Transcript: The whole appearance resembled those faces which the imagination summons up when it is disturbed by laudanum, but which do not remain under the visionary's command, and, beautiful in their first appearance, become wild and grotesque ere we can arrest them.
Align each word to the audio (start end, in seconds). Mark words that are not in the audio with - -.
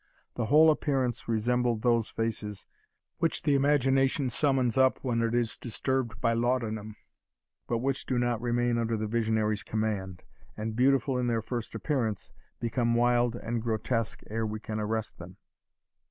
The 0.33 0.47
whole 0.47 0.71
appearance 0.71 1.27
resembled 1.27 1.83
those 1.83 2.09
faces 2.09 2.65
which 3.19 3.43
the 3.43 3.53
imagination 3.53 4.31
summons 4.31 4.75
up 4.75 4.97
when 5.03 5.21
it 5.21 5.35
is 5.35 5.59
disturbed 5.59 6.19
by 6.19 6.33
laudanum, 6.33 6.95
but 7.67 7.77
which 7.77 8.07
do 8.07 8.17
not 8.17 8.41
remain 8.41 8.79
under 8.79 8.97
the 8.97 9.05
visionary's 9.05 9.61
command, 9.61 10.23
and, 10.57 10.75
beautiful 10.75 11.19
in 11.19 11.27
their 11.27 11.43
first 11.43 11.75
appearance, 11.75 12.31
become 12.59 12.95
wild 12.95 13.35
and 13.35 13.61
grotesque 13.61 14.23
ere 14.27 14.43
we 14.47 14.59
can 14.59 14.79
arrest 14.79 15.19
them. 15.19 15.37